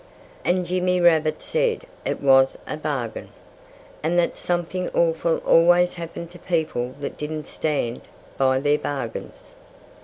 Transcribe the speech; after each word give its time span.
And 0.43 0.65
Jimmy 0.65 0.99
Rabbit 0.99 1.43
said 1.43 1.85
it 2.05 2.21
was 2.21 2.57
a 2.65 2.75
bargain, 2.75 3.29
and 4.01 4.17
that 4.17 4.35
something 4.35 4.89
awful 4.95 5.37
always 5.45 5.93
happened 5.93 6.31
to 6.31 6.39
people 6.39 6.95
that 6.99 7.19
didn't 7.19 7.45
stand 7.45 8.01
by 8.35 8.59
their 8.61 8.79
bargains. 8.79 9.53